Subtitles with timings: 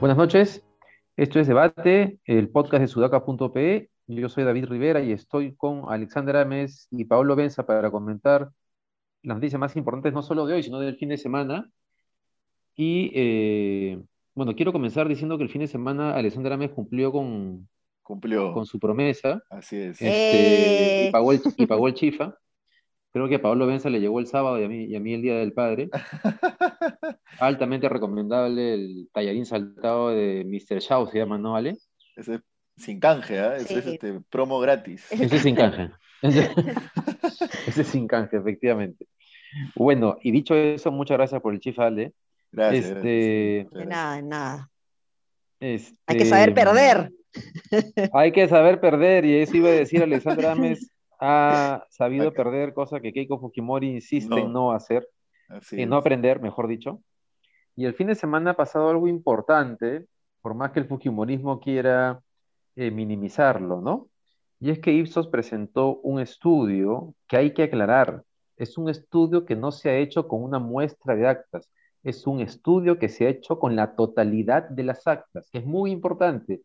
[0.00, 0.64] Buenas noches,
[1.16, 3.90] esto es Debate, el podcast de sudaca.pe.
[4.06, 8.50] Yo soy David Rivera y estoy con Alexandra Ames y Paolo Benza para comentar
[9.22, 11.68] las noticias más importantes, no solo de hoy, sino del fin de semana.
[12.76, 14.00] Y eh,
[14.38, 17.68] bueno, quiero comenzar diciendo que el fin de semana Alexandra Ames cumplió con,
[18.02, 18.52] Cumplió.
[18.52, 20.00] con su promesa Así es.
[20.00, 21.10] este, y, Eh.
[21.10, 22.34] pagó el, y pagó el chifa.
[23.12, 25.12] Creo que a Paolo Benza le llegó el sábado y a mí, y a mí
[25.14, 25.88] el Día del Padre.
[27.40, 30.78] Altamente recomendable el tallarín saltado de Mr.
[30.80, 31.78] Shaw, se llama, ¿no, Ale?
[32.16, 32.40] Ese es
[32.76, 33.56] sin canje, ¿ah?
[33.56, 33.90] Ese es Sí.
[33.94, 35.10] este, promo gratis.
[35.10, 35.90] Ese es sin canje.
[36.22, 36.50] Ese,
[37.66, 39.06] ese es sin canje, efectivamente.
[39.74, 42.12] Bueno, y dicho eso, muchas gracias por el chifa, Ale.
[42.52, 42.86] Gracias.
[42.86, 44.70] Este, gracias, De nada, de nada.
[45.60, 47.10] Este, Hay que saber perder.
[48.12, 52.44] Hay que saber perder, y eso iba a decir Alexandra Ames, ha sabido Acá.
[52.44, 54.72] perder, cosa que Keiko Fujimori insiste en No.
[54.72, 55.08] hacer.
[55.48, 57.00] Así en no aprender, mejor dicho.
[57.74, 60.06] Y el fin de semana ha pasado algo importante,
[60.42, 62.20] por más que el Fujimorismo quiera
[62.76, 64.08] eh, minimizarlo, ¿no?
[64.60, 68.24] Y es que Ipsos presentó un estudio que hay que aclarar.
[68.56, 71.70] Es un estudio que no se ha hecho con una muestra de actas,
[72.08, 75.66] es un estudio que se ha hecho con la totalidad de las actas, que es
[75.66, 76.62] muy importante.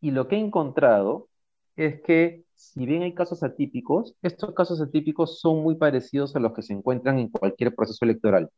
[0.00, 1.28] Y lo que he encontrado
[1.76, 6.52] es que si bien hay casos atípicos, estos casos atípicos son muy parecidos a los
[6.52, 8.50] que se encuentran en cualquier proceso electoral.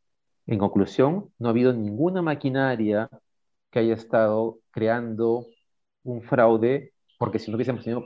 [0.47, 3.09] En conclusión, no ha habido ninguna maquinaria
[3.71, 5.47] que haya estado creando
[6.05, 8.05] un fraude, porque si no hubiésemos tenido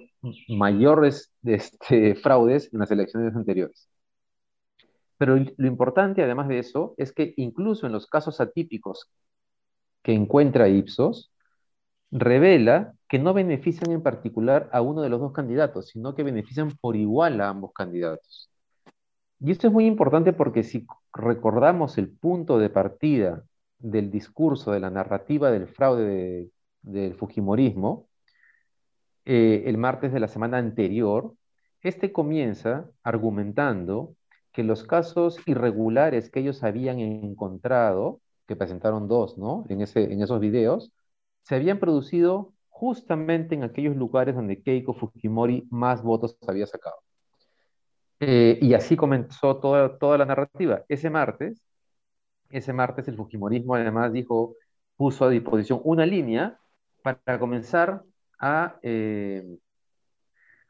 [0.49, 3.89] mayores este, fraudes en las elecciones anteriores.
[5.21, 9.11] Pero lo importante, además de eso, es que incluso en los casos atípicos
[10.03, 11.31] que encuentra Ipsos,
[12.11, 16.71] revela que no benefician en particular a uno de los dos candidatos, sino que benefician
[16.81, 18.51] por igual a ambos candidatos.
[19.41, 23.45] Y esto es muy importante porque si recordamos el punto de partida
[23.79, 28.09] del discurso, de la narrativa del fraude de, del Fujimorismo,
[29.27, 31.35] eh, el martes de la semana anterior,
[31.83, 34.15] este comienza argumentando
[34.53, 39.65] que los casos irregulares que ellos habían encontrado, que presentaron dos, ¿no?
[39.69, 40.93] En, ese, en esos videos,
[41.43, 46.97] se habían producido justamente en aquellos lugares donde Keiko Fujimori más votos había sacado.
[48.21, 50.85] Eh, y así comenzó toda, toda la narrativa.
[50.89, 51.63] Ese martes,
[52.51, 54.57] ese martes el Fujimorismo además dijo,
[54.97, 56.59] puso a disposición una línea
[57.03, 58.03] para comenzar
[58.39, 59.59] a, eh,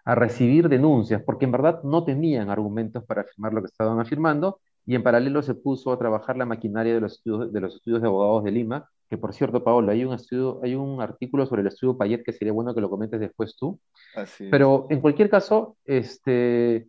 [0.05, 4.61] a recibir denuncias, porque en verdad no tenían argumentos para afirmar lo que estaban afirmando,
[4.87, 8.01] y en paralelo se puso a trabajar la maquinaria de los estudios de, los estudios
[8.03, 11.63] de abogados de Lima, que por cierto, Paolo, hay un estudio, hay un artículo sobre
[11.63, 13.79] el estudio Payet que sería bueno que lo comentes después tú.
[14.15, 14.49] Así.
[14.51, 16.89] Pero en cualquier caso, este,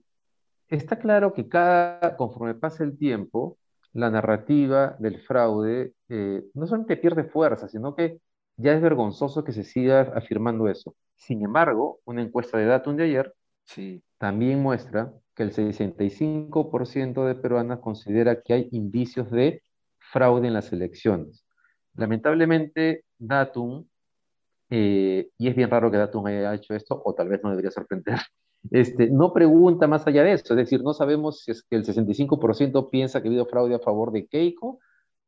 [0.68, 3.58] está claro que cada, conforme pasa el tiempo,
[3.94, 8.20] la narrativa del fraude eh, no solamente pierde fuerza, sino que
[8.58, 10.96] ya es vergonzoso que se siga afirmando eso.
[11.16, 14.04] Sin embargo, una encuesta de Datum de ayer Sí.
[14.18, 19.64] también muestra que el 65% de peruanas considera que hay indicios de
[20.00, 21.46] fraude en las elecciones.
[21.96, 23.86] Lamentablemente, Datum,
[24.70, 27.72] eh, y es bien raro que Datum haya hecho esto, o tal vez no debería
[27.72, 28.18] sorprender,
[28.72, 31.86] este, no pregunta más allá de eso, es decir, no sabemos si es que el
[31.86, 34.80] 65% piensa que ha habido fraude a favor de Keiko,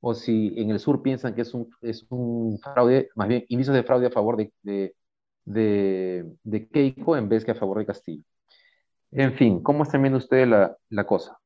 [0.06, 3.74] o si en el sur piensan que es un, es un fraude, más bien indicios
[3.74, 4.52] de fraude a favor de,
[5.46, 8.24] de, de, Keiko en vez que a favor de Castillo.
[9.12, 11.40] En fin, ¿cómo están viendo ustedes la, la cosa?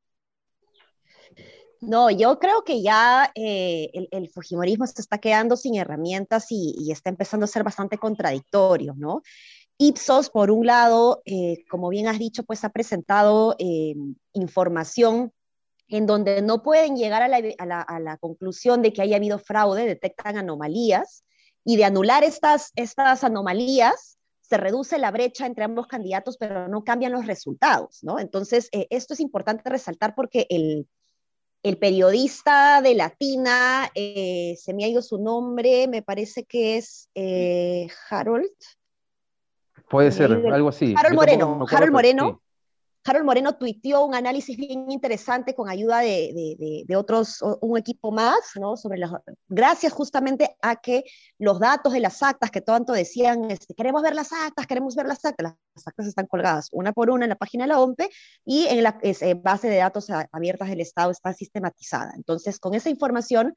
[1.82, 6.74] No, yo creo que ya eh, el, el, Fujimorismo se está quedando sin herramientas y,
[6.80, 9.22] y, está empezando a ser bastante contradictorio, ¿no?
[9.78, 13.94] Ipsos, por un lado, eh, como bien has dicho, pues ha presentado eh,
[14.34, 15.32] información
[15.88, 19.18] en donde no pueden llegar a la, a, la, a la, conclusión de que haya
[19.18, 21.24] habido fraude, detectan anomalías,
[21.68, 26.86] y de anular estas, estas anomalías, se reduce la brecha entre ambos candidatos, pero no
[26.86, 28.20] cambian los resultados, ¿no?
[28.20, 30.88] Entonces, eh, esto es importante resaltar porque el,
[31.64, 37.10] el periodista de Latina, eh, se me ha ido su nombre, me parece que es
[37.16, 38.50] eh, Harold.
[39.90, 40.96] Puede ser, algo así.
[40.98, 42.42] Harold Moreno, Harold Moreno.
[43.08, 47.78] Harold Moreno tuiteó un análisis bien interesante con ayuda de, de, de, de, otros, un
[47.78, 48.76] equipo más, ¿no?
[48.76, 49.12] Sobre las,
[49.48, 51.06] gracias justamente a que
[51.40, 55.08] los datos de las actas que tanto decían, este, queremos ver las actas, queremos ver
[55.08, 58.10] las actas, las actas están colgadas una por una en la página de la OMPE
[58.44, 62.12] y en la es, eh, base de datos abiertas del Estado está sistematizada.
[62.16, 63.54] Entonces, con esa información,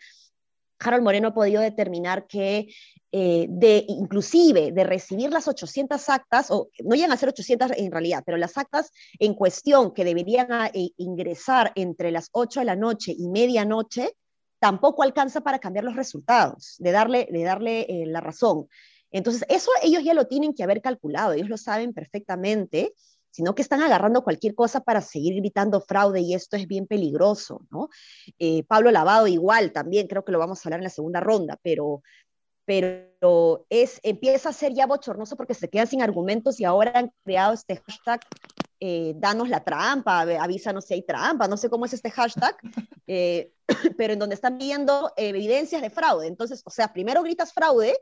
[0.80, 2.68] Harold Moreno ha podido determinar que
[3.12, 7.90] eh, de inclusive de recibir las 800 actas, o no llegan a ser 800 en
[7.90, 12.76] realidad, pero las actas en cuestión que deberían eh, ingresar entre las 8 de la
[12.76, 14.16] noche y medianoche,
[14.60, 18.68] tampoco alcanza para cambiar los resultados, de darle, de darle eh, la razón.
[19.10, 22.94] Entonces, eso ellos ya lo tienen que haber calculado, ellos lo saben perfectamente,
[23.30, 27.66] sino que están agarrando cualquier cosa para seguir gritando fraude y esto es bien peligroso,
[27.70, 27.88] ¿no?
[28.68, 32.02] Pablo Lavado igual también, creo que lo vamos a hablar en la segunda ronda, pero
[32.70, 37.12] pero es, empieza a ser ya bochornoso porque se quedan sin argumentos y ahora han
[37.24, 38.20] creado este hashtag
[38.82, 42.56] eh, danos la trampa, avísanos si hay trampa, no sé cómo es este hashtag,
[43.06, 43.52] eh,
[43.98, 46.28] pero en donde están viendo evidencias de fraude.
[46.28, 47.98] Entonces, o sea, primero gritas fraude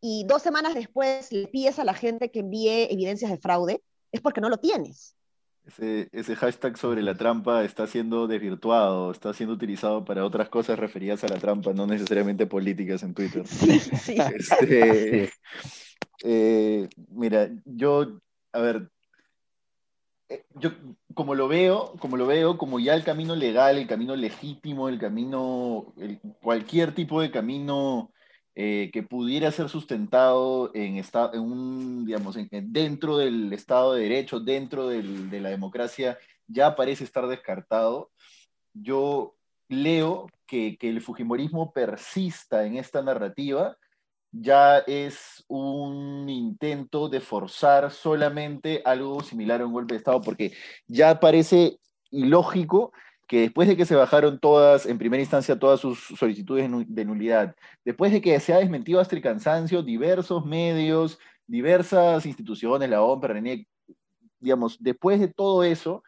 [0.00, 3.82] y dos semanas después le pides a la gente que envíe evidencias de fraude,
[4.12, 5.16] es porque no lo tienes.
[5.66, 11.24] Ese, hashtag sobre la trampa está siendo desvirtuado, está siendo utilizado para otras cosas referidas
[11.24, 13.44] a la trampa, no necesariamente políticas en Twitter.
[13.46, 15.30] Sí, este,
[16.22, 18.20] eh, mira, yo,
[18.52, 18.88] a ver,
[20.28, 20.70] eh, yo
[21.14, 25.00] como lo veo, como lo veo, como ya el camino legal, el camino legítimo, el
[25.00, 25.94] camino,
[26.42, 28.12] cualquier tipo de camino
[28.58, 30.98] eh, que pudiera ser sustentado en,
[31.34, 36.16] un, digamos, dentro del Estado de Derecho, dentro de la democracia,
[36.48, 38.10] ya parece estar descartado.
[38.72, 39.34] Yo
[39.68, 43.76] leo que, que el Fujimorismo persista en esta narrativa
[44.32, 50.54] ya es un intento de forzar solamente algo similar a un golpe de Estado, porque
[50.86, 51.78] ya parece
[52.10, 52.92] ilógico
[53.26, 57.56] que después de que se bajaron todas, en primera instancia, todas sus solicitudes de nulidad,
[57.84, 63.68] después de que se ha desmentido hasta cansancio diversos medios, diversas instituciones, la OMP, RENIEC,
[64.38, 66.02] digamos, después de todo eso,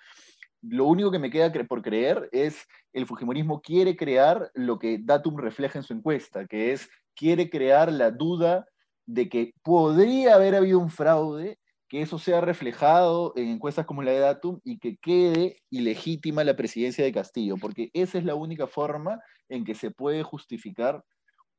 [0.62, 5.36] lo único que me queda por creer es el Fujimorismo quiere crear lo que Datum
[5.38, 8.66] refleja en su encuesta, que es quiere crear la duda
[9.06, 14.12] de que podría haber habido un fraude que eso sea reflejado en encuestas como la
[14.12, 18.66] de Datum y que quede ilegítima la presidencia de Castillo, porque esa es la única
[18.66, 21.02] forma en que se puede justificar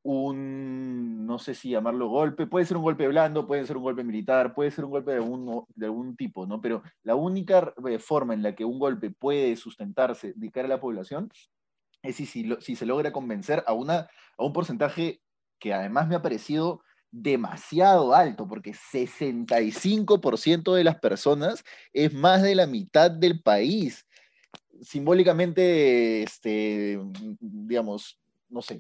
[0.04, 4.04] un, no sé si llamarlo golpe, puede ser un golpe blando, puede ser un golpe
[4.04, 6.62] militar, puede ser un golpe de algún, de tipo, ¿no?
[6.62, 10.70] Pero la única eh, forma en la que un golpe puede sustentarse de cara a
[10.70, 11.30] la población
[12.02, 15.22] es si, si, si se logra convencer a, una, a un porcentaje
[15.60, 21.64] que además me ha parecido demasiado alto, porque 65% de las personas
[21.94, 24.06] es más de la mitad del país.
[24.82, 27.00] Simbólicamente, este,
[27.40, 28.20] digamos,
[28.50, 28.80] no sé,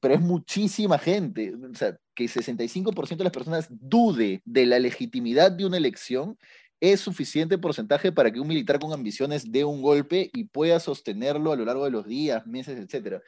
[0.00, 1.54] pero es muchísima gente.
[1.54, 6.38] O sea, que 65% de las personas dude de la legitimidad de una elección
[6.80, 11.52] es suficiente porcentaje para que un militar con ambiciones dé un golpe y pueda sostenerlo
[11.52, 13.22] a lo largo de los días, meses, etcétera.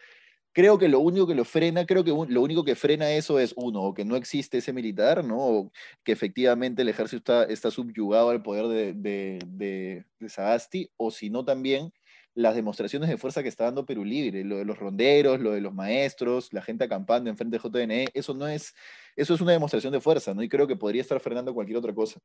[0.56, 3.53] Creo que lo único que lo frena, creo que lo único que frena eso es,
[3.58, 5.37] uno, o que no existe ese militar, ¿no?
[5.37, 5.73] O
[6.03, 11.93] que efectivamente el ejército está, subyugado al poder de, de, Sagasti, o si no también
[12.32, 15.61] las demostraciones de fuerza que está dando Perú Libre, lo de los ronderos, lo de
[15.61, 18.75] los maestros, la gente acampando en frente de JNE, eso no es,
[19.14, 20.43] eso es una demostración de fuerza, ¿no?
[20.43, 22.19] Y creo que podría estar frenando cualquier otra cosa.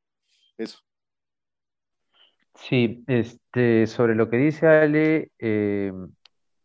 [0.56, 0.78] Eso.
[2.54, 5.92] Sí, este, sobre lo que dice Ale, eh,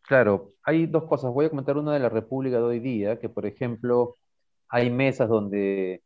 [0.07, 1.33] Claro, hay dos cosas.
[1.33, 4.17] Voy a comentar una de la República de hoy día, que por ejemplo
[4.69, 6.01] hay mesas donde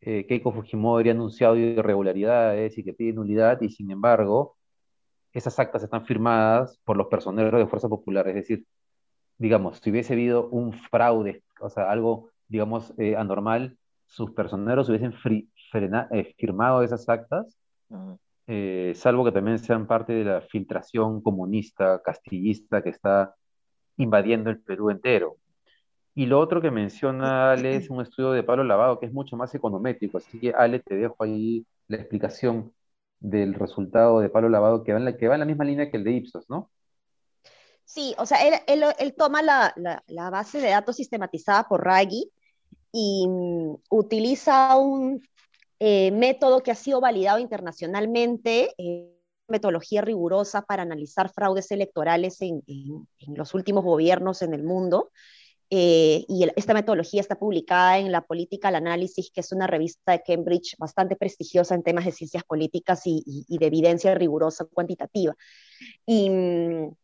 [0.00, 4.56] eh, Keiko Fujimori ha anunciado irregularidades y que pide nulidad y sin embargo
[5.32, 8.26] esas actas están firmadas por los personeros de Fuerza Popular.
[8.28, 8.66] Es decir,
[9.38, 15.14] digamos, si hubiese habido un fraude, o sea, algo, digamos, eh, anormal, sus personeros hubiesen
[16.10, 17.56] eh, firmado esas actas,
[18.94, 23.34] salvo que también sean parte de la filtración comunista, castillista que está
[23.96, 25.36] invadiendo el Perú entero.
[26.14, 29.36] Y lo otro que menciona Ale es un estudio de Pablo Lavado que es mucho
[29.36, 32.72] más econométrico, así que Ale, te dejo ahí la explicación
[33.18, 35.90] del resultado de Pablo Lavado que va en la, que va en la misma línea
[35.90, 36.70] que el de Ipsos, ¿no?
[37.84, 39.74] Sí, o sea, él, toma la,
[40.30, 42.30] base de datos sistematizada por Raggi
[42.92, 45.22] y mm, utiliza un
[45.78, 48.74] eh, método que ha sido validado internacionalmente.
[48.78, 49.13] Eh,
[49.48, 52.62] metodología rigurosa para analizar fraudes electorales en,
[53.26, 55.10] los últimos gobiernos en el mundo.
[55.70, 60.22] Eh, y esta metodología está publicada en la Political Analysis, que es una revista de
[60.22, 65.34] Cambridge bastante prestigiosa en temas de ciencias políticas y, de evidencia rigurosa cuantitativa.
[66.06, 66.94] Y mm,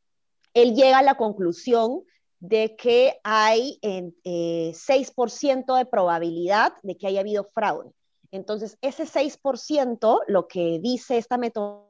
[0.54, 2.02] él llega a la conclusión
[2.38, 7.90] de que hay eh, 6% de probabilidad de que haya habido fraude.
[8.30, 11.89] Entonces, ese 6%, lo que dice esta metodología,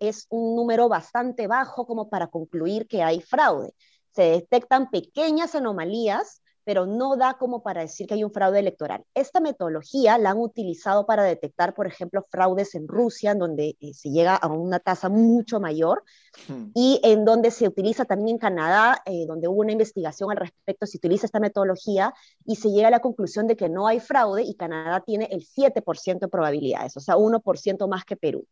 [0.00, 3.74] es un número bastante bajo como para concluir que hay fraude.
[4.12, 9.04] se detectan pequeñas anomalías pero no da como para decir que hay un fraude electoral.
[9.14, 14.10] Esta metodología la han utilizado para detectar, por ejemplo, fraudes en Rusia, donde eh, se
[14.10, 16.02] llega a una tasa mucho mayor,
[16.48, 16.70] hmm.
[16.74, 20.86] y en donde se utiliza también en Canadá, eh, donde hubo una investigación al respecto,
[20.86, 24.42] se utiliza esta metodología y se llega a la conclusión de que no hay fraude
[24.42, 28.46] y Canadá tiene el 7% de probabilidades, o sea, 1% más que Perú.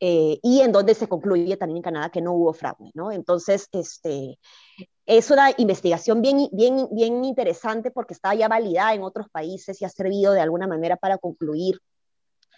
[0.00, 3.10] Eh, y en donde se concluye también en Canadá que no hubo fraude, ¿no?
[3.10, 4.38] Entonces, este,
[5.06, 9.84] es una investigación bien, bien, bien interesante porque está ya validada en otros países y
[9.84, 11.80] ha servido de alguna manera para concluir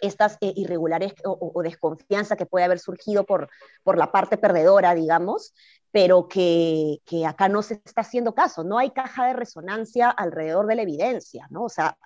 [0.01, 3.49] estas eh, irregulares o, desconfianza que puede haber surgido por,
[3.83, 5.53] por la parte perdedora, digamos,
[5.91, 10.67] pero que, que, acá no se está haciendo caso, no hay caja de resonancia alrededor
[10.67, 11.63] de la evidencia, ¿no?
[11.65, 11.97] O sea,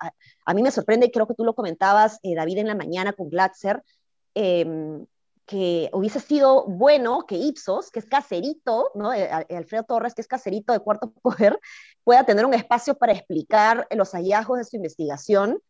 [0.44, 3.30] a, mí me sorprende, creo que tú lo comentabas, eh, David, en la mañana con
[3.30, 3.82] Glatzer,
[4.34, 5.06] eh,
[5.46, 9.14] que hubiese sido bueno que Ipsos, que es caserito, ¿no?
[9.14, 11.58] Eh, Alfredo Torres, que es caserito de Cuarto Poder,
[12.04, 15.60] pueda tener un espacio para explicar los hallazgos de su investigación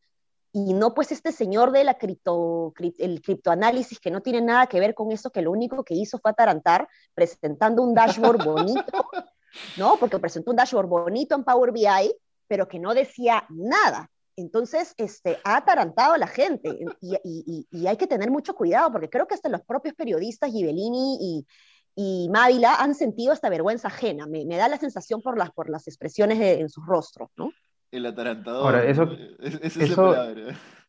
[0.52, 4.80] y no pues este señor de la cripto, el criptoanálisis que no tiene nada que
[4.80, 8.82] ver con eso, que lo único que hizo fue atarantar presentando un dashboard bonito,
[9.76, 9.98] ¿no?
[10.00, 12.16] Porque presentó un dashboard bonito en Power BI,
[12.48, 14.10] pero que no decía nada.
[14.36, 19.26] Entonces, este, ha atarantado a la gente y, hay que tener mucho cuidado porque creo
[19.26, 21.46] que hasta los propios periodistas, Gibellini y,
[21.94, 24.26] y Mávila, han sentido esta vergüenza ajena.
[24.26, 27.50] Me, da la sensación por las, por las expresiones en sus rostros, ¿no?
[27.90, 28.64] El atarantador.
[28.64, 29.08] Ahora, eso,
[29.40, 30.14] es, eso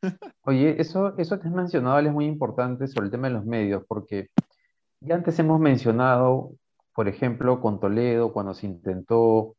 [0.41, 3.83] oye, eso, eso que has mencionado es muy importante sobre el tema de los medios,
[3.87, 4.27] porque
[4.99, 6.51] ya antes hemos mencionado,
[6.93, 9.55] por ejemplo, con Toledo, cuando se intentó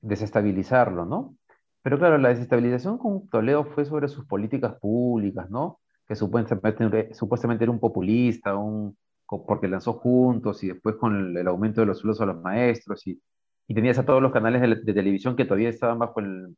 [0.00, 1.34] desestabilizarlo, ¿no?
[1.82, 5.80] Pero claro, la desestabilización con Toledo fue sobre sus políticas públicas, ¿no?
[6.06, 8.96] Que supuestamente, supuestamente era un populista, un,
[9.38, 13.20] porque lanzó juntos y después con el, aumento de los sueldos a los maestros y,
[13.66, 16.56] y tenías a todos los canales de, televisión que todavía estaban bajo, el,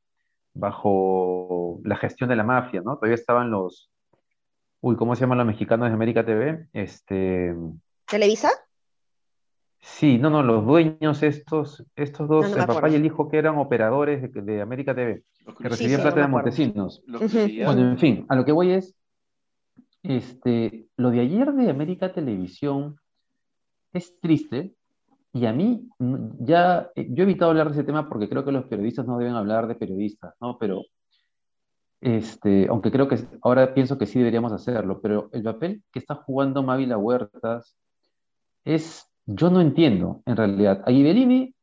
[0.55, 2.97] bajo la gestión de la mafia, ¿no?
[2.97, 3.91] Todavía estaban los,
[4.81, 6.67] uy, ¿cómo se llaman los mexicanos de América TV?
[6.73, 7.55] Este...
[8.07, 8.51] ¿Televisa?
[9.85, 13.59] Sí, no, no, los dueños estos, estos dos, el papá y el hijo que eran
[13.59, 15.25] operadores de, América TV,
[15.59, 17.03] que recibían plata de Montesinos.
[17.05, 18.95] Bueno, en fin, a lo que voy es,
[20.05, 22.97] este, lo de ayer de América Televisión
[23.93, 24.73] es triste
[25.33, 28.45] y a mí mm, ya, eh, yo he evitado hablar de ese tema porque creo
[28.45, 30.59] que los periodistas no deben hablar de periodistas, ¿no?
[30.59, 30.83] Pero,
[32.01, 36.15] este, aunque creo que ahora pienso que sí deberíamos hacerlo, pero el papel que está
[36.15, 37.77] jugando Mávila Huertas
[38.65, 40.83] es yo no entiendo, en realidad.
[40.87, 41.55] A Ghibellini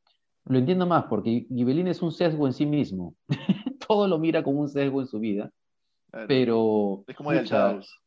[0.45, 3.15] lo entiendo más, porque Ghibellini es un sesgo en sí mismo.
[3.87, 5.51] Todo lo mira como un sesgo en su vida.
[6.27, 7.03] Pero.
[7.07, 7.99] Es como de Altaus.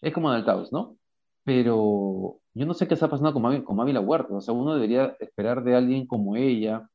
[0.00, 0.96] Es como de Altaus, ¿no?
[1.44, 3.64] Pero yo no sé qué está pasando con, Mávila,
[4.00, 4.34] con Huerta.
[4.34, 6.88] O sea, uno debería esperar de alguien como ella,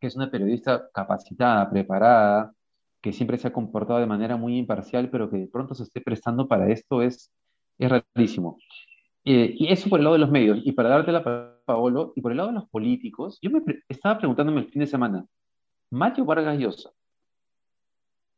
[0.00, 2.52] que es una periodista capacitada, preparada,
[3.00, 6.00] que siempre se ha comportado de manera muy imparcial, pero que de pronto se esté
[6.00, 7.30] prestando para esto, es,
[7.78, 8.58] es rarísimo.
[9.30, 10.58] Eh, y eso por el lado de los medios.
[10.64, 14.16] Y para dártela para Paolo, y por el lado de los políticos, yo me estaba
[14.16, 15.26] preguntándome el fin de semana,
[15.90, 16.92] Mario Vargas Llosa,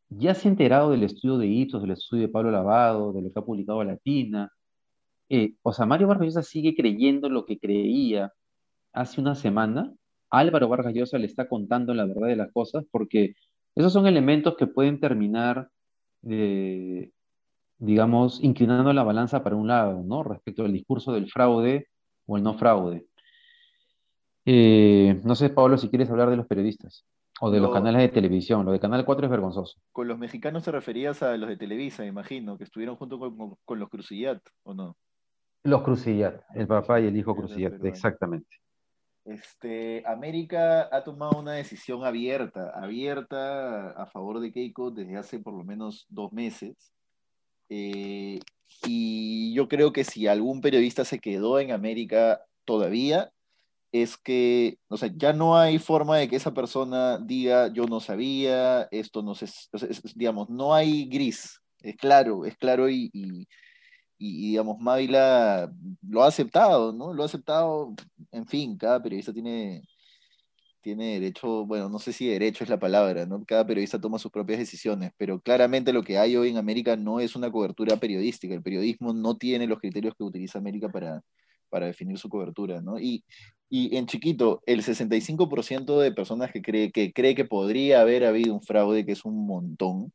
[0.09, 3.33] ¿ya se ha enterado del estudio de Ipsos, del estudio de Pablo Lavado, de lo
[3.33, 4.51] que ha publicado Latina?
[5.29, 8.33] Eh, o sea, Mario Vargas Llosa sigue creyendo lo que creía
[8.93, 9.95] hace una semana.
[10.29, 13.37] Álvaro Vargas Llosa le está contando la verdad de las cosas porque
[13.77, 15.71] esos son elementos que pueden terminar
[16.21, 17.13] de
[17.81, 20.23] digamos, inclinando la balanza para un lado, ¿no?
[20.23, 21.89] Respecto al discurso del fraude
[22.27, 23.07] o el no fraude.
[24.45, 27.05] Eh, no sé, Pablo, si quieres hablar de los periodistas
[27.41, 28.67] o de los canales de televisión.
[28.67, 29.79] Lo de Canal 4 es vergonzoso.
[29.93, 33.79] Con los mexicanos te referías a los de Televisa, me imagino, que estuvieron junto con,
[33.79, 34.97] los Crucillat, ¿o no?
[35.63, 38.59] Los Crucillat, el papá y el hijo Crucillat, exactamente.
[39.25, 45.55] Este, América ha tomado una decisión abierta, abierta a favor de Keiko desde hace por
[45.55, 46.93] lo menos dos meses.
[47.71, 48.41] Eh,
[48.85, 53.33] y yo creo que si algún periodista se quedó en América todavía,
[53.93, 58.01] es que, o sea, ya no hay forma de que esa persona diga, yo no
[58.01, 59.47] sabía, esto no sé,
[60.15, 63.49] digamos, no hay gris, es claro, es claro y, y,
[64.19, 65.73] y, digamos, Mávila
[66.09, 67.13] lo ha aceptado, ¿no?
[67.13, 67.95] Lo ha aceptado,
[68.33, 69.83] en fin, cada periodista tiene,
[70.81, 73.45] tiene derecho, bueno, no sé si derecho es la palabra, ¿no?
[73.45, 77.21] Cada periodista toma sus propias decisiones, pero claramente lo que hay hoy en América no
[77.21, 78.55] es una cobertura periodística.
[78.55, 81.23] El periodismo no tiene los criterios que utiliza América para,
[81.69, 82.99] para definir su cobertura, ¿no?
[82.99, 83.25] Y,
[83.69, 88.55] y en chiquito, el 65% de personas que cree, que cree que podría haber habido
[88.55, 90.13] un fraude, que es un montón,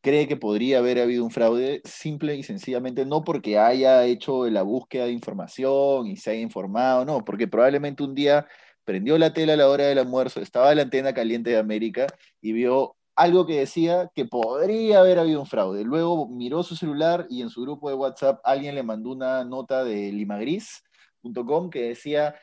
[0.00, 4.62] cree que podría haber habido un fraude simple y sencillamente no porque haya hecho la
[4.62, 8.46] búsqueda de información y se haya informado, no, porque probablemente un día
[8.90, 12.08] prendió la tela a la hora del almuerzo, estaba la antena caliente de América
[12.40, 15.84] y vio algo que decía que podría haber habido un fraude.
[15.84, 19.84] Luego miró su celular y en su grupo de WhatsApp alguien le mandó una nota
[19.84, 22.34] de limagris.com que decía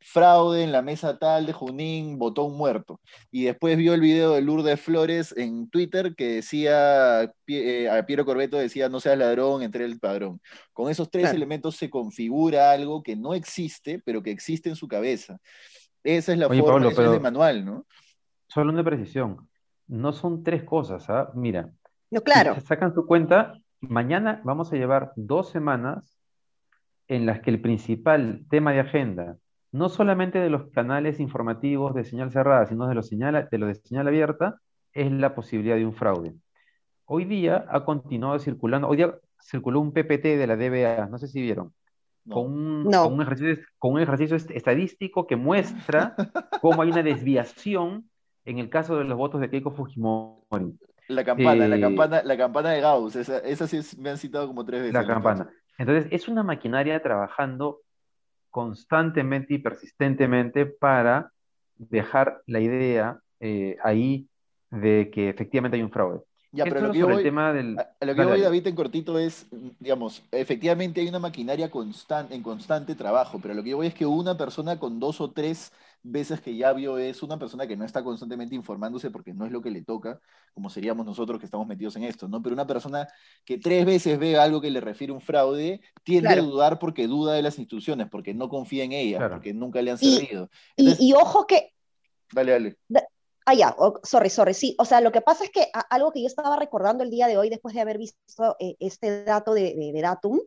[0.00, 3.00] fraude en la mesa tal de Junín, botón muerto.
[3.30, 8.24] Y después vio el video de Lourdes Flores en Twitter que decía, eh, a Piero
[8.24, 10.40] Corbeto decía, no seas ladrón, entre el padrón.
[10.72, 14.88] Con esos tres elementos se configura algo que no existe, pero que existe en su
[14.88, 15.38] cabeza.
[16.04, 17.86] Esa es la forma, de manual, ¿no?
[18.48, 19.48] Solo una precisión.
[19.86, 21.30] No son tres cosas, ¿ah?
[21.34, 21.70] Mira.
[22.10, 22.54] No, claro.
[22.54, 26.18] Si sacan su cuenta, mañana vamos a llevar dos semanas
[27.08, 29.36] en las que el principal tema de agenda
[29.72, 33.68] no solamente de los canales informativos de señal cerrada, sino de los, señal, de los
[33.68, 34.60] de señal abierta,
[34.92, 36.34] es la posibilidad de un fraude.
[37.06, 41.26] Hoy día ha continuado circulando, hoy día circuló un PPT de la DBA, no sé
[41.26, 41.74] si vieron,
[42.28, 46.14] Con, un, ejercicio, con un ejercicio estadístico que muestra
[46.60, 48.08] cómo hay una desviación
[48.44, 50.78] en el caso de los votos de Keiko Fujimori.
[51.08, 54.46] La campana, la eh, campana, la campana de Gauss, esa, esa sí me han citado
[54.46, 54.94] como tres veces.
[54.94, 55.50] La campana.
[55.78, 57.80] Entonces, es una maquinaria trabajando
[58.50, 61.32] constantemente y persistentemente para
[61.76, 64.28] dejar la idea eh, ahí
[64.70, 66.20] de que efectivamente hay un fraude.
[66.54, 69.46] Ya, pero lo que, yo voy, lo que voy, David, en cortito es,
[69.80, 71.70] digamos, efectivamente hay una maquinaria
[72.30, 75.30] en constante trabajo, pero lo que yo voy es que una persona con dos o
[75.30, 79.46] tres veces que ya vio es una persona que no está constantemente informándose porque no
[79.46, 80.20] es lo que le toca,
[80.52, 82.42] como seríamos nosotros que estamos metidos en esto, ¿no?
[82.42, 83.08] Pero una persona
[83.46, 87.32] que tres veces ve algo que le refiere un fraude, tiende a dudar porque duda
[87.32, 90.50] de las instituciones, porque no confía en ellas, porque nunca le han servido.
[90.76, 91.72] y, ojo que...
[92.30, 92.76] Dale, dale.
[93.44, 94.74] Ah, ya, sorry, sorry, sí.
[94.78, 97.38] O sea, lo que pasa es que algo que yo estaba recordando el día de
[97.38, 100.40] hoy, después de haber visto eh, este dato de, de, Datum,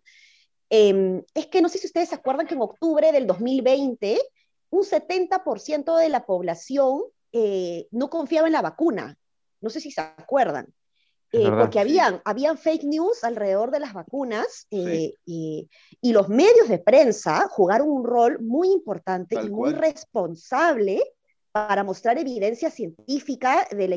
[0.69, 4.21] em, es que no sé si ustedes se acuerdan que en octubre del 2020,
[4.69, 7.01] un 70% de la población
[7.33, 9.17] eh, no confiaba en la vacuna.
[9.61, 10.73] No sé si se acuerdan.
[11.31, 15.69] Eh, porque habían, habían fake news alrededor de las vacunas y,
[16.01, 21.03] los medios de prensa jugaron un rol muy importante y muy responsable
[21.55, 23.95] para mostrar evidencia científica de la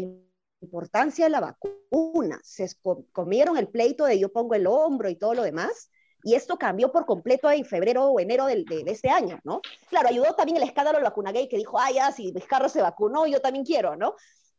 [0.60, 2.38] importancia de la vacuna.
[2.44, 2.68] Se
[3.10, 5.90] comieron el pleito de yo pongo el hombro y todo lo demás,
[6.22, 9.60] y esto cambió por completo en febrero o enero de, de, este año, ¿no?
[9.88, 12.68] Claro, ayudó también el escándalo de la vacuna gay que dijo, ah, ya, si Vizcarra
[12.68, 14.14] se vacunó, yo también quiero, ¿no?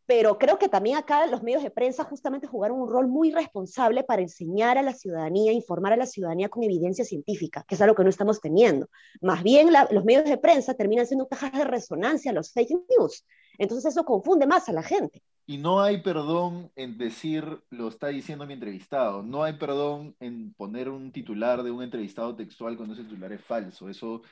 [0.09, 4.03] Pero creo que también acá los medios de prensa justamente jugaron un rol muy responsable
[4.03, 7.93] para enseñar a la ciudadanía, informar a la ciudadanía con evidencia científica, que es algo
[7.93, 8.89] que no estamos teniendo.
[9.21, 13.23] Más bien los medios de prensa terminan siendo cajas de resonancia a los fake news.
[13.59, 15.21] Entonces eso confunde más a la gente.
[15.45, 20.55] Y no hay perdón en decir, lo está diciendo mi entrevistado, no hay perdón en
[20.55, 23.87] poner un titular de un entrevistado textual cuando ese titular es falso.
[23.87, 24.23] Eso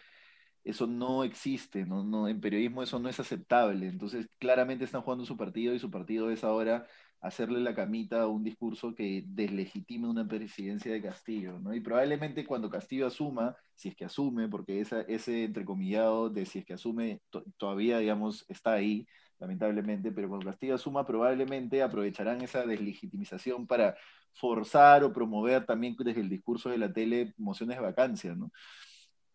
[0.67, 2.03] eso no existe, ¿no?
[2.03, 3.87] No, en periodismo eso no es aceptable.
[3.87, 6.85] Entonces, claramente están jugando su partido y su partido es ahora
[7.21, 11.73] hacerle la camita a un discurso que deslegitime una presidencia de Castillo, ¿no?
[11.73, 16.65] Y probablemente cuando Castillo asuma, si es que asume, porque ese entrecomillado de si es
[16.65, 17.21] que asume
[17.57, 19.07] todavía, digamos, está ahí,
[19.39, 23.95] lamentablemente, pero cuando Castillo asuma, probablemente aprovecharán esa deslegitimización para
[24.33, 28.51] forzar o promover también desde el discurso de la tele mociones de vacancia, ¿no?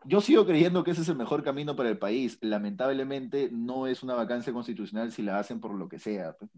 [0.05, 2.39] Yo sigo creyendo que ese es el mejor camino para el país.
[2.41, 6.35] Lamentablemente no es una vacancia constitucional si la hacen por lo que sea.
[6.35, 6.51] Pues.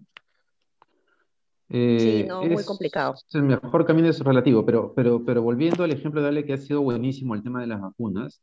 [1.69, 3.15] Eh, sí, no, muy complicado.
[3.33, 6.59] El mejor camino es relativo, pero, pero, pero volviendo al ejemplo de Ale, que ha
[6.59, 8.43] sido buenísimo el tema de las vacunas,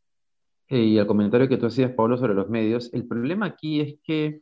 [0.67, 3.95] eh, y al comentario que tú hacías, Pablo, sobre los medios, el problema aquí es
[4.03, 4.41] que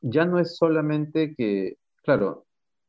[0.00, 2.46] ya no es solamente que, claro,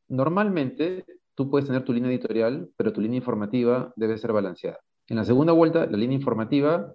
[0.07, 1.05] normalmente
[1.35, 4.79] tú puedes tener tu línea editorial, pero tu línea informativa debe ser balanceada.
[5.09, 6.93] En la segunda vuelta, la línea informativa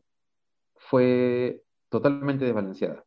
[0.77, 3.05] fue totalmente desbalanceada.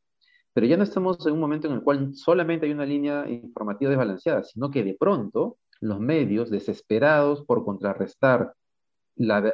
[0.54, 3.90] Pero ya no estamos en un momento en el cual solamente hay una línea informativa
[3.90, 8.54] desbalanceada, sino que de pronto los medios, desesperados por contrarrestar
[9.16, 9.54] la,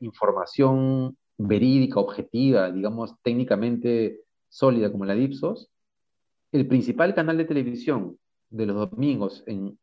[0.00, 5.30] información verídica, objetiva, digamos, técnicamente sólida como la de
[6.52, 8.16] el principal canal de televisión
[8.50, 9.78] de los domingos en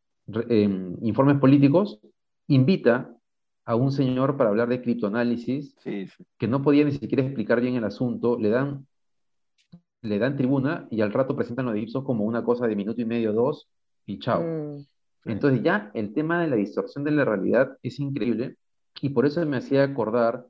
[1.01, 1.99] informes políticos
[2.47, 3.14] invita
[3.65, 5.75] a un señor para hablar de criptoanálisis,
[6.37, 8.85] que no podía ni siquiera explicar bien el asunto, le dan,
[10.01, 13.01] le dan tribuna y al rato presentan lo de Ipsos como una cosa de minuto
[13.01, 13.67] y medio, dos,
[14.05, 14.41] y chao.
[14.41, 14.85] Mm.
[15.25, 18.57] Entonces ya el tema de la distorsión de la realidad es increíble
[19.01, 20.45] y por eso me hacía acordar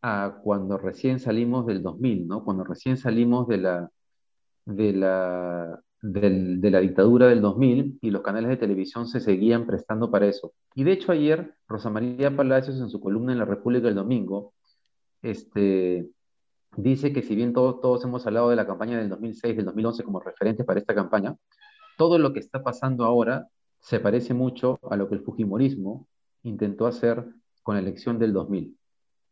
[0.00, 2.44] a cuando recién salimos del 2000, ¿no?
[2.44, 3.90] Cuando recién salimos de la,
[4.64, 10.10] de la, de la dictadura del 2000 y los canales de televisión se seguían prestando
[10.10, 10.52] para eso.
[10.74, 14.52] Y de hecho ayer Rosa María Palacios en su columna en La República del Domingo
[15.22, 16.08] este,
[16.76, 20.20] dice que si bien todos hemos hablado de la campaña del 2006, del 2011 como
[20.20, 21.36] referentes para esta campaña,
[21.96, 23.48] todo lo que está pasando ahora
[23.80, 26.06] se parece mucho a lo que el Fujimorismo
[26.42, 27.24] intentó hacer
[27.62, 28.76] con la elección del 2000.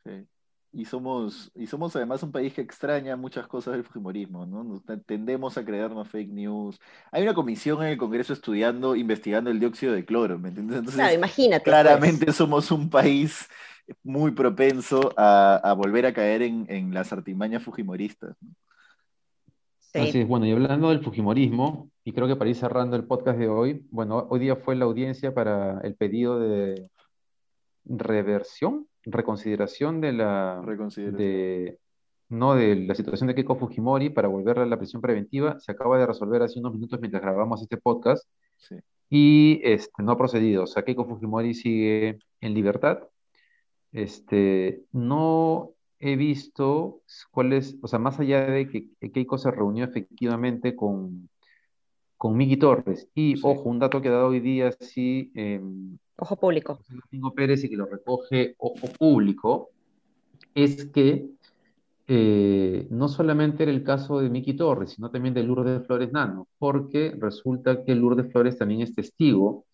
[0.05, 0.27] Sí.
[0.73, 4.83] Y somos, y somos además un país que extraña muchas cosas del Fujimorismo, ¿no?
[5.07, 6.79] tendemos a creernos fake news.
[7.13, 10.79] Hay una comisión en el Congreso estudiando, investigando el dióxido de cloro, ¿me entiendes?
[10.79, 11.65] Entonces, claro, imagínate.
[11.65, 11.73] Pues.
[11.73, 13.49] Claramente somos un país
[14.03, 18.37] muy propenso a, volver a caer en, las artimañas fujimoristas.
[19.95, 23.39] Así es, bueno, y hablando del Fujimorismo, y creo que para ir cerrando el podcast
[23.39, 26.91] de hoy, bueno, hoy día fue la audiencia para el pedido de
[27.85, 30.63] reversión reconsideración de la,
[30.97, 31.79] De,
[32.29, 35.99] no, de la situación de Keiko Fujimori para volver a la prisión preventiva se acaba
[35.99, 38.29] de resolver hace unos minutos mientras grabamos este podcast
[39.09, 40.65] y este, no ha procedido.
[40.65, 43.01] O sea, Keiko Fujimori sigue en libertad.
[43.93, 49.85] Este, no he visto cuál es, o sea, más allá de que Keiko se reunió
[49.85, 51.29] efectivamente con,
[52.17, 56.37] con Miki Torres y, ojo, un dato que ha dado hoy día, sí, em, Ojo
[56.37, 56.79] público.
[56.89, 59.71] Domingo Pérez y que lo recoge Ojo Público,
[60.55, 61.29] es que
[62.09, 66.49] eh, no solamente era el caso de Miki Torres, sino también de Lourdes Flores Nano,
[66.59, 69.67] porque resulta que Lourdes Flores también es testigo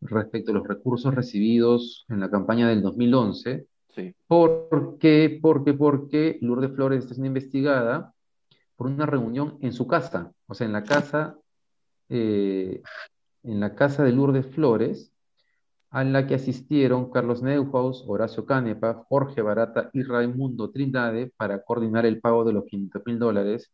[0.00, 3.66] respecto a los recursos recibidos en la campaña del 2011.
[3.88, 4.14] Sí.
[4.28, 5.38] ¿Por qué?
[5.42, 8.14] Porque, porque Lourdes Flores está siendo investigada
[8.76, 11.36] por una reunión en su casa, o sea, en la casa,
[12.08, 12.82] eh,
[13.42, 15.12] en la casa de Lourdes Flores,
[15.90, 22.04] a la que asistieron Carlos Neuhaus, Horacio Canepa, Jorge Barata y Raimundo Trindade para coordinar
[22.06, 23.72] el pago de los 500 mil dólares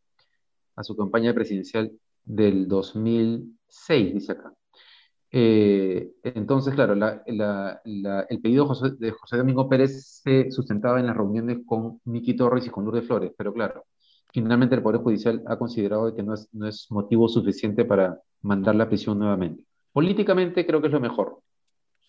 [0.76, 1.92] a su campaña presidencial
[2.24, 4.52] del 2006, dice acá.
[5.36, 8.68] Eh, entonces, claro, el pedido
[8.98, 13.06] de José Domingo Pérez se sustentaba en las reuniones con Miki Torres y con Lourdes
[13.06, 13.84] Flores, pero claro,
[14.34, 18.74] finalmente el Poder Judicial ha considerado que no es, no es motivo suficiente para mandar
[18.74, 19.64] la prisión nuevamente.
[19.92, 21.38] Políticamente creo que es lo mejor,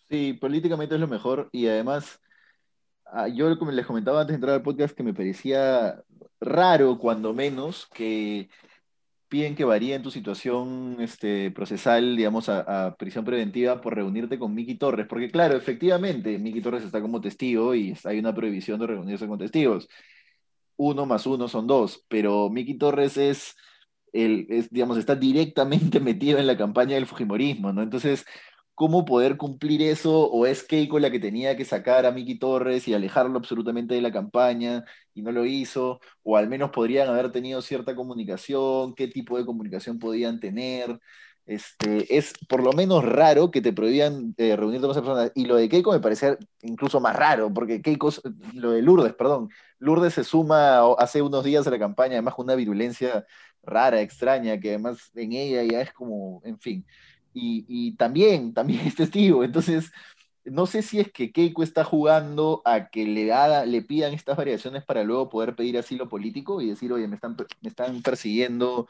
[0.10, 2.20] Sí, políticamente es lo mejor y además,
[3.06, 6.04] ah, yo como les comentaba antes de entrar al podcast que me parecía
[6.40, 8.50] raro, cuando menos, que
[9.28, 14.54] piden que varíe en tu situación este, procesal, digamos, a, prisión preventiva por reunirte con
[14.54, 18.88] Miki Torres, porque claro, efectivamente, Miki Torres está como testigo y hay una prohibición de
[18.88, 19.88] reunirse con testigos.
[20.78, 23.56] Uno más uno son dos, pero Miki Torres es,
[24.14, 27.82] el, digamos, está directamente metido en la campaña del Fujimorismo, ¿no?
[27.84, 28.26] Entonces,
[28.76, 32.88] cómo poder cumplir eso, o es Keiko la que tenía que sacar a Miki Torres
[32.88, 34.84] y alejarlo absolutamente de la campaña
[35.14, 39.46] y no lo hizo, o al menos podrían haber tenido cierta comunicación, qué tipo de
[39.46, 41.00] comunicación podían tener.
[41.46, 45.32] Este, es por lo menos raro que te prohíban eh, reunirte con esa persona.
[45.36, 48.12] Y lo de Keiko me parece incluso más raro, porque Keiko,
[48.54, 52.46] lo de Lourdes, perdón, Lourdes se suma hace unos días a la campaña, además con
[52.46, 53.26] una virulencia
[53.64, 56.86] rara, extraña, que además en ella ya es como, en fin
[57.36, 59.44] y, también, también es testigo.
[59.44, 59.92] Entonces,
[60.46, 63.32] no sé si es que Keiko está jugando a que le,
[63.68, 67.36] le pidan estas variaciones para luego poder pedir asilo político y decir, oye, me están,
[67.62, 68.88] me están persiguiendo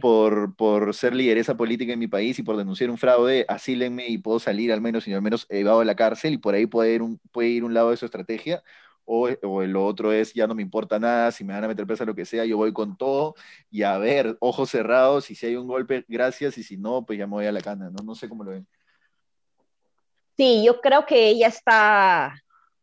[0.00, 4.18] por, por ser lideresa política en mi país y por denunciar un fraude, asílenme y
[4.18, 6.94] puedo salir al menos y al menos evado de la cárcel y por ahí puede
[6.94, 8.62] ir un, puede ir un lado de su estrategia
[9.04, 11.86] o, o lo otro es ya no me importa nada, si me van a meter
[11.86, 13.34] presa lo que sea, yo voy con todo
[13.70, 17.18] y a ver, ojos cerrados, y si hay un golpe, gracias, y si no, pues
[17.18, 18.02] ya me voy a la cana, ¿no?
[18.04, 18.66] No sé cómo lo ven.
[20.36, 22.34] Sí, yo creo que ella está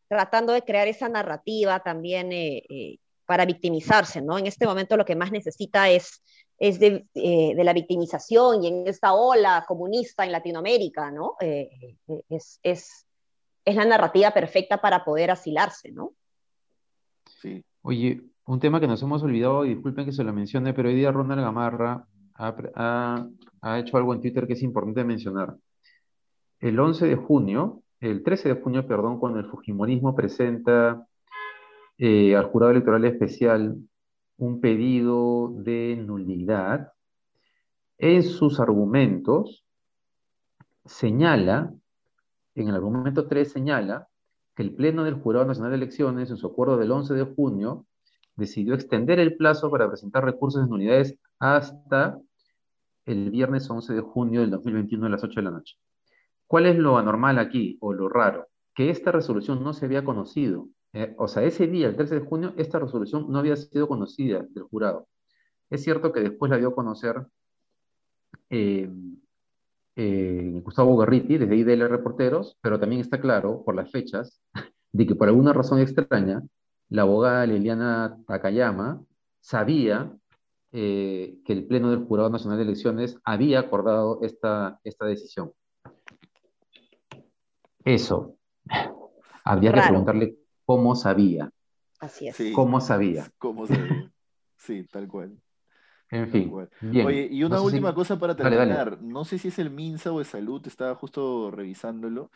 [0.08, 4.38] tratando de crear esa narrativa también eh, eh, para victimizarse, ¿no?
[4.38, 6.24] En este momento lo que más necesita es,
[6.58, 11.36] es de, eh, de la victimización y en esta ola comunista en Latinoamérica, ¿no?
[11.40, 13.06] es, es
[13.70, 16.14] es la narrativa perfecta para poder asilarse, ¿no?
[17.42, 17.64] Sí.
[17.82, 21.12] Oye, un tema que nos hemos olvidado, disculpen que se lo mencione, pero hoy día
[21.12, 23.28] Ronald Gamarra ha,
[23.78, 25.56] hecho algo en Twitter que es importante mencionar.
[26.60, 31.06] El 11 de junio, el 13 de junio, perdón, cuando el Fujimorismo presenta
[31.98, 33.78] eh, al jurado electoral especial
[34.38, 36.94] un pedido de nulidad,
[37.98, 39.66] en sus argumentos
[40.86, 41.74] señala
[42.56, 44.08] en el argumento 3 señala
[44.56, 47.86] que el Pleno del Jurado Nacional de Elecciones, en su acuerdo del 11 de junio,
[48.36, 52.20] decidió extender el plazo para presentar recursos de nulidades hasta
[53.06, 55.78] el viernes 11 de junio del 2021 a las 8 de la noche.
[56.50, 58.48] ¿Cuál es lo anormal aquí o lo raro?
[58.74, 60.68] Que esta resolución no se había conocido.
[60.94, 64.48] Eh, o sea, ese día, el 13 de junio, esta resolución no había sido conocida
[64.50, 65.08] del jurado.
[65.70, 67.24] Es cierto que después la dio a conocer
[68.50, 68.90] eh,
[69.96, 74.42] eh, Gustavo Garriti, desde IDL Reporteros, pero también está claro, por las fechas,
[74.92, 76.42] de que por alguna razón extraña,
[76.90, 79.04] la abogada Liliana Takayama
[79.40, 80.12] sabía
[80.72, 85.52] eh, que el Pleno del Jurado Nacional de Elecciones había acordado esta, esta decisión.
[87.84, 88.36] Eso.
[89.44, 91.52] Habría que preguntarle cómo sabía.
[92.00, 92.38] Así es.
[92.54, 93.32] ¿Cómo sabía?
[93.38, 94.12] ¿Cómo sabía?
[94.56, 95.38] Sí, tal cual.
[96.12, 96.52] En fin.
[97.06, 99.02] Oye, y una última cosa para terminar.
[99.02, 102.32] No sé si es el MINSA o de Salud, estaba justo revisándolo.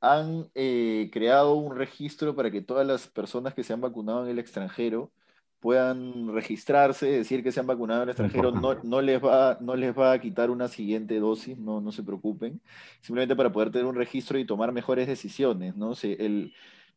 [0.00, 4.30] Han eh, creado un registro para que todas las personas que se han vacunado en
[4.30, 5.10] el extranjero
[5.60, 9.74] puedan registrarse, decir que se han vacunado en el extranjero, no, no, les va, no
[9.74, 12.60] les va a quitar una siguiente dosis, no, no se preocupen,
[13.00, 15.92] simplemente para poder tener un registro y tomar mejores decisiones, ¿no?
[16.02, 16.52] el,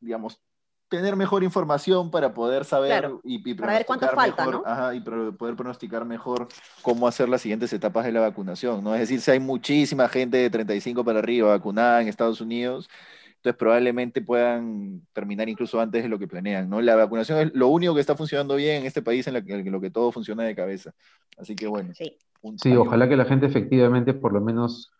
[0.00, 0.40] digamos,
[0.88, 4.62] tener mejor información para poder saber y, para ver cuánto falta, ¿no?
[4.64, 6.48] ajá, y poder pronosticar mejor
[6.82, 8.94] cómo hacer las siguientes etapas de la vacunación, ¿no?
[8.94, 12.88] Es decir, si hay muchísima gente de 35 para arriba vacunada en Estados Unidos,
[13.36, 16.80] entonces probablemente puedan terminar incluso antes de lo que planean, ¿no?
[16.80, 19.34] La vacunación es lo único que está funcionando bien en este país en,
[19.72, 20.92] lo que todo funciona de cabeza.
[21.36, 21.92] Así que bueno.
[21.94, 22.16] Sí,
[22.62, 24.92] sí ojalá que la gente efectivamente, por lo menos,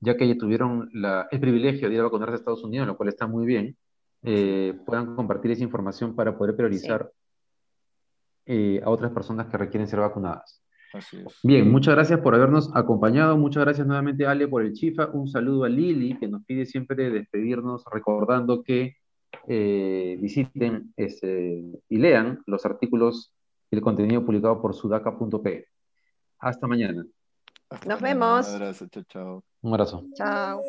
[0.00, 0.90] ya que ya tuvieron
[1.30, 3.76] el privilegio de ir a vacunarse a Estados Unidos, lo cual está muy bien,
[4.28, 7.12] eh, puedan compartir esa información para poder priorizar
[8.44, 10.62] eh, a otras personas que requieren ser vacunadas.
[11.44, 13.36] Bien, muchas gracias por habernos acompañado.
[13.36, 15.06] Muchas gracias nuevamente, Ale, por el chifa.
[15.12, 18.96] Un saludo a Lili, que nos pide siempre despedirnos, recordando que
[19.46, 23.32] eh, visiten este, y lean los artículos
[23.70, 25.66] y el contenido publicado por sudaca.p.
[26.40, 27.06] Hasta mañana.
[27.86, 28.48] Nos vemos.
[28.48, 29.44] Un abrazo, chao, chao.
[29.60, 30.04] Un abrazo.
[30.16, 30.60] Chao.